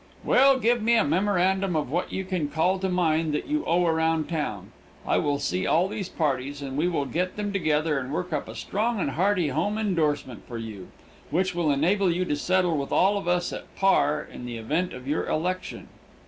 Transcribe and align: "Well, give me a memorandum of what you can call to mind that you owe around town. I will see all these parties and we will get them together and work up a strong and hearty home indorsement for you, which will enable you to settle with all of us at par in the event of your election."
"Well, 0.23 0.57
give 0.57 0.81
me 0.81 0.95
a 0.95 1.03
memorandum 1.03 1.75
of 1.75 1.91
what 1.91 2.11
you 2.11 2.23
can 2.25 2.47
call 2.47 2.79
to 2.79 2.89
mind 2.89 3.35
that 3.35 3.45
you 3.45 3.63
owe 3.67 3.85
around 3.85 4.27
town. 4.29 4.71
I 5.05 5.19
will 5.19 5.37
see 5.37 5.67
all 5.67 5.87
these 5.87 6.09
parties 6.09 6.59
and 6.59 6.75
we 6.75 6.87
will 6.87 7.05
get 7.05 7.35
them 7.35 7.53
together 7.53 7.99
and 7.99 8.11
work 8.11 8.33
up 8.33 8.47
a 8.47 8.55
strong 8.55 8.99
and 8.99 9.11
hearty 9.11 9.49
home 9.49 9.77
indorsement 9.77 10.47
for 10.47 10.57
you, 10.57 10.87
which 11.29 11.53
will 11.53 11.69
enable 11.71 12.11
you 12.11 12.25
to 12.25 12.35
settle 12.35 12.79
with 12.79 12.91
all 12.91 13.15
of 13.15 13.27
us 13.27 13.53
at 13.53 13.75
par 13.75 14.23
in 14.33 14.47
the 14.47 14.57
event 14.57 14.91
of 14.91 15.07
your 15.07 15.27
election." 15.29 15.87